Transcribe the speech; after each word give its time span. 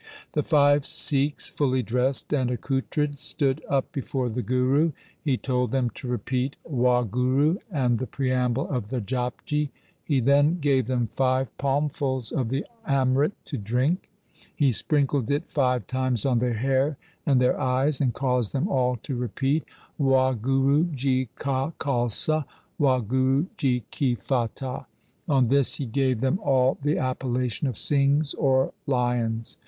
The 0.31 0.41
five 0.41 0.83
Sikhs, 0.87 1.51
fully 1.51 1.83
dressed 1.83 2.33
and 2.33 2.49
accoutred, 2.49 3.19
stood 3.19 3.61
up 3.69 3.91
before 3.91 4.29
the 4.29 4.41
Guru. 4.41 4.93
He 5.21 5.37
told 5.37 5.69
them 5.69 5.91
to 5.91 6.07
repeat 6.07 6.55
'Wahguru' 6.67 7.59
and 7.69 7.99
the 7.99 8.07
preamble 8.07 8.67
of 8.71 8.89
the 8.89 8.99
Japji. 8.99 9.69
He 10.03 10.19
then 10.19 10.57
gave 10.59 10.87
them 10.87 11.09
five 11.13 11.55
palmfuls 11.59 12.31
of 12.31 12.49
the 12.49 12.65
amrit 12.87 13.33
2 13.45 13.57
to 13.57 13.57
drink. 13.59 14.09
He 14.55 14.71
sprinkled 14.71 15.29
it 15.29 15.51
five 15.51 15.85
times 15.85 16.25
on 16.25 16.39
their 16.39 16.55
hair, 16.55 16.97
and 17.23 17.39
their 17.39 17.59
eyes, 17.59 18.01
and 18.01 18.11
caused 18.11 18.53
them 18.53 18.67
all 18.67 18.95
to 19.03 19.15
repeat' 19.15 19.65
Wahguru 19.99 20.95
ji 20.95 21.29
ka 21.35 21.73
Khalsa, 21.79 22.45
Wahguru 22.79 23.45
ji 23.55 23.83
ki 23.91 24.15
Fatah.' 24.15 24.87
On 25.29 25.49
this 25.49 25.75
he 25.75 25.85
gave 25.85 26.21
them 26.21 26.39
all 26.41 26.79
the 26.81 26.97
appellation 26.97 27.67
of 27.67 27.75
Singhs 27.75 28.33
or 28.39 28.73
lions. 28.87 29.57